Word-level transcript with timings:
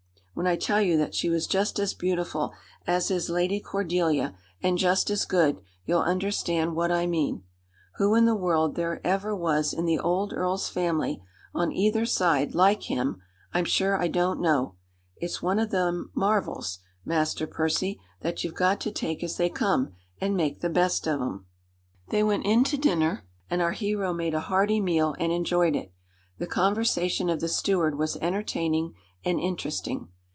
When 0.33 0.47
I 0.47 0.55
tell 0.55 0.81
you 0.81 0.97
that 0.97 1.13
she 1.13 1.29
was 1.29 1.45
just 1.45 1.77
as 1.77 1.93
beautiful 1.93 2.53
as 2.87 3.11
is 3.11 3.29
Lady 3.29 3.59
Cordelia, 3.59 4.33
and 4.63 4.77
just 4.77 5.11
as 5.11 5.25
good, 5.25 5.59
you'll 5.85 5.99
understand 6.01 6.73
what 6.73 6.89
I 6.89 7.05
mean. 7.05 7.43
Who 7.97 8.15
in 8.15 8.23
the 8.23 8.33
world 8.33 8.75
there 8.75 9.05
ever 9.05 9.35
was 9.35 9.73
in 9.73 9.85
the 9.85 9.99
old 9.99 10.31
earl's 10.31 10.69
family, 10.69 11.21
on 11.53 11.73
either 11.73 12.05
side, 12.05 12.55
like 12.55 12.83
him, 12.83 13.21
I'm 13.53 13.65
sure 13.65 14.01
I 14.01 14.07
don't 14.07 14.39
know. 14.39 14.75
It's 15.17 15.41
one 15.43 15.59
o' 15.59 15.65
them 15.65 16.09
marvels, 16.15 16.79
Master 17.05 17.45
Percy, 17.45 17.99
that 18.21 18.41
you've 18.43 18.55
got 18.55 18.79
to 18.81 18.91
take 18.91 19.21
as 19.23 19.35
they 19.35 19.49
come, 19.49 19.91
and 20.19 20.35
make 20.37 20.61
the 20.61 20.69
best 20.69 21.07
of 21.07 21.21
'em." 21.21 21.45
They 22.07 22.23
went 22.23 22.45
in 22.45 22.63
to 22.63 22.77
dinner; 22.77 23.27
and 23.49 23.61
our 23.61 23.73
hero 23.73 24.13
made 24.13 24.33
a 24.33 24.39
hearty 24.39 24.79
meal 24.79 25.13
and 25.19 25.31
enjoyed 25.33 25.75
it. 25.75 25.91
The 26.39 26.47
conversation 26.47 27.29
of 27.29 27.41
the 27.41 27.49
steward 27.49 27.97
was 27.97 28.15
entertaining 28.21 28.93
and 29.25 29.37
interesting. 29.39 30.07